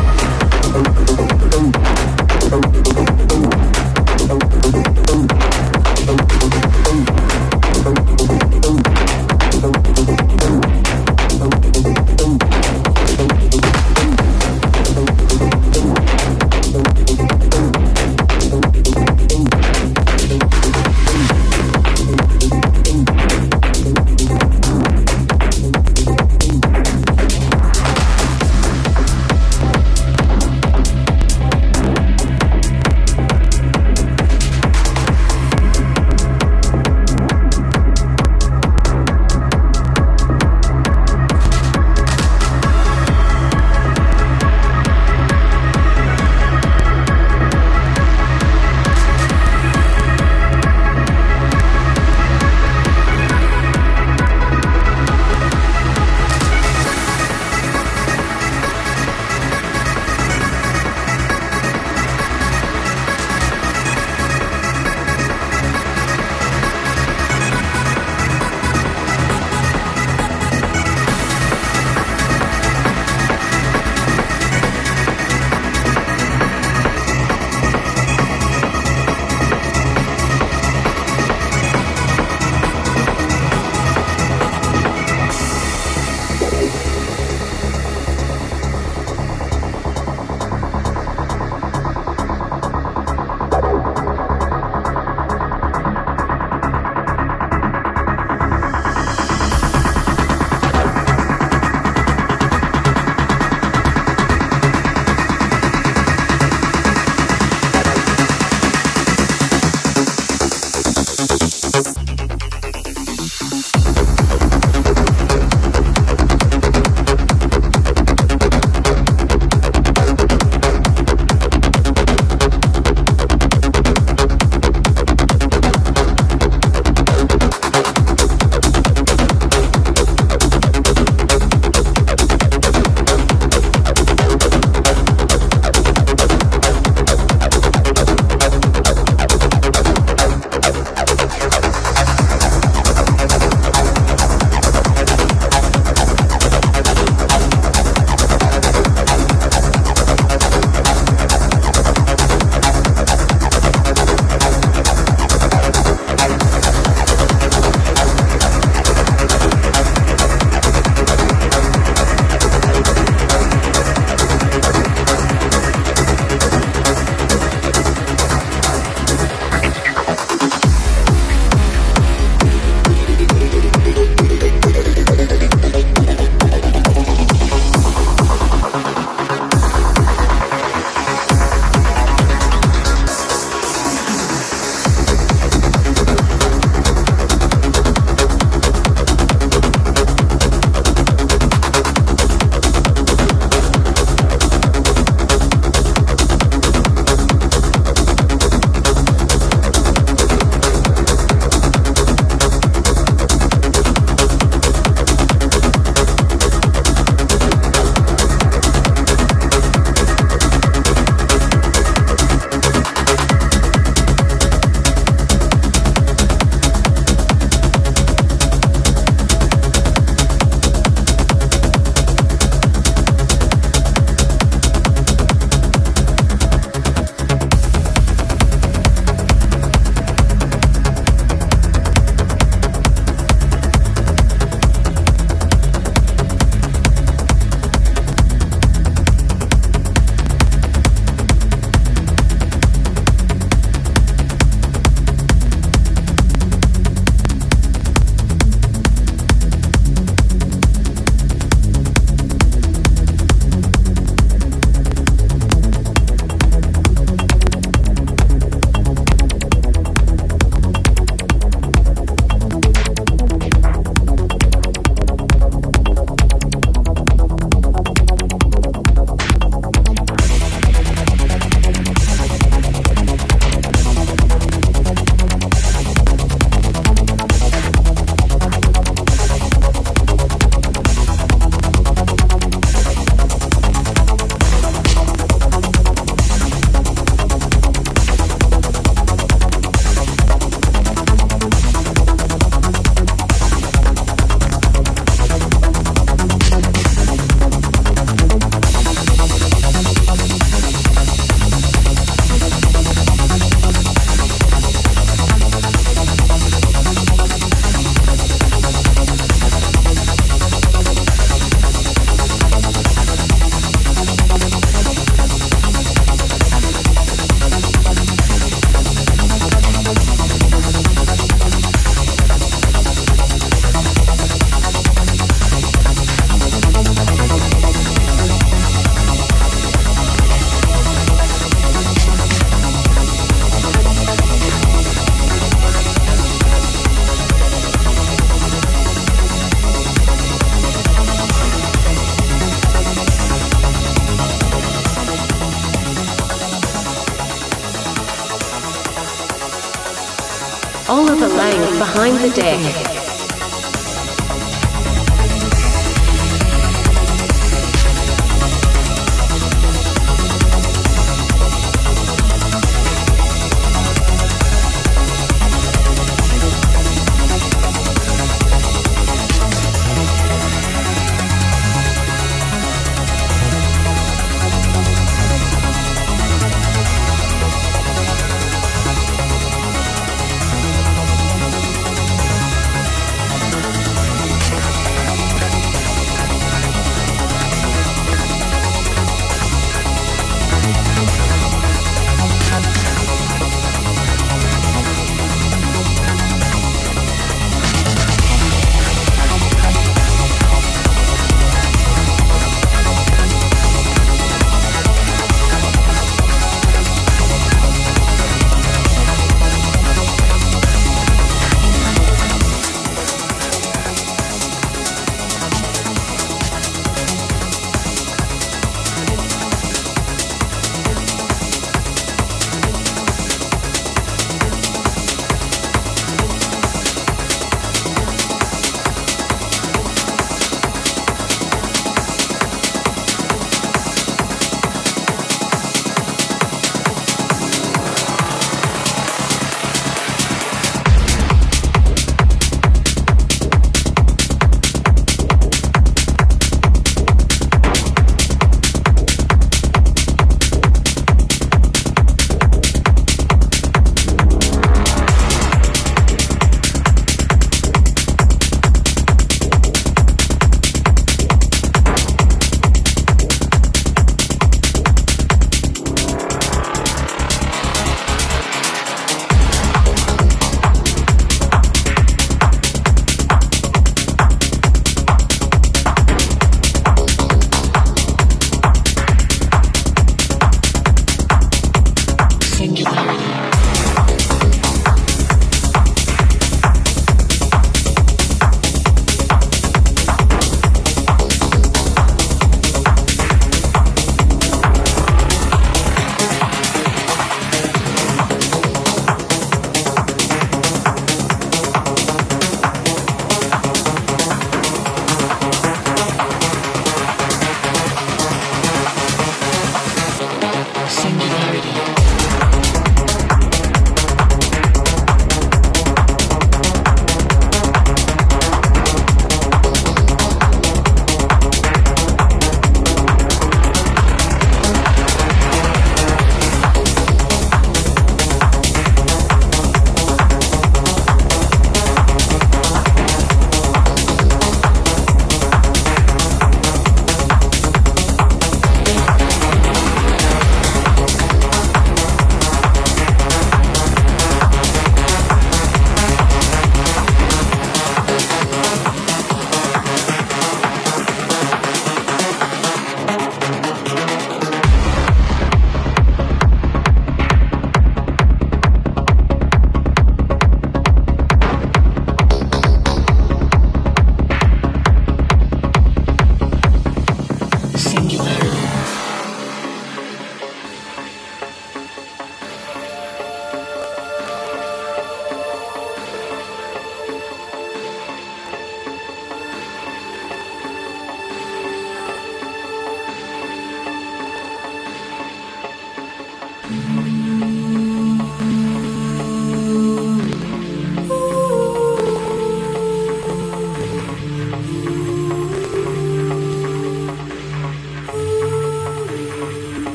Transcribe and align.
Oliver 351.40 351.78
behind 351.78 352.18
the 352.18 352.30
deck. 352.36 353.07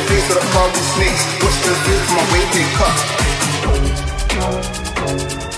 Emergency, 0.00 1.10
emergency, 1.40 2.14
my 2.14 2.24
Dr. 4.34 5.44
B. 5.44 5.49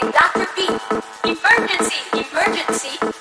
Dr. 0.00 0.46
B. 0.56 0.66
Emergency, 1.24 1.96
emergency. 2.14 3.11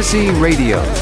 Profecy 0.00 0.30
Radio. 0.40 0.99